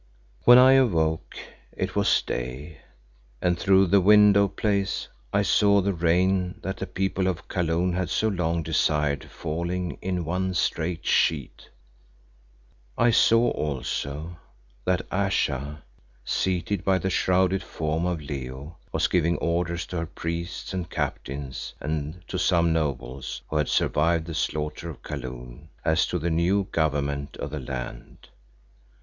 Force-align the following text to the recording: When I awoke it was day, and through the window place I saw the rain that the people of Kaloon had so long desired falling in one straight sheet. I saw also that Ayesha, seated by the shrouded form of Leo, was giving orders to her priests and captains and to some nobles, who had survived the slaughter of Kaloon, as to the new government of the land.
When 0.45 0.57
I 0.57 0.71
awoke 0.73 1.37
it 1.77 1.95
was 1.95 2.23
day, 2.23 2.79
and 3.39 3.55
through 3.55 3.85
the 3.85 4.01
window 4.01 4.47
place 4.47 5.07
I 5.31 5.43
saw 5.43 5.79
the 5.79 5.93
rain 5.93 6.59
that 6.63 6.77
the 6.77 6.87
people 6.87 7.27
of 7.27 7.47
Kaloon 7.47 7.93
had 7.93 8.09
so 8.09 8.27
long 8.27 8.63
desired 8.63 9.25
falling 9.25 9.99
in 10.01 10.25
one 10.25 10.55
straight 10.55 11.05
sheet. 11.05 11.69
I 12.97 13.11
saw 13.11 13.51
also 13.51 14.39
that 14.85 15.03
Ayesha, 15.11 15.83
seated 16.25 16.83
by 16.83 16.97
the 16.97 17.11
shrouded 17.11 17.61
form 17.61 18.07
of 18.07 18.21
Leo, 18.21 18.77
was 18.91 19.07
giving 19.07 19.37
orders 19.37 19.85
to 19.85 19.97
her 19.97 20.07
priests 20.07 20.73
and 20.73 20.89
captains 20.89 21.75
and 21.79 22.27
to 22.27 22.39
some 22.39 22.73
nobles, 22.73 23.43
who 23.51 23.57
had 23.57 23.69
survived 23.69 24.25
the 24.25 24.33
slaughter 24.33 24.89
of 24.89 25.03
Kaloon, 25.03 25.69
as 25.85 26.07
to 26.07 26.17
the 26.17 26.31
new 26.31 26.63
government 26.71 27.37
of 27.37 27.51
the 27.51 27.59
land. 27.59 28.29